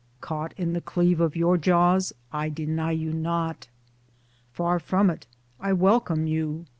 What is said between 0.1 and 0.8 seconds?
caught in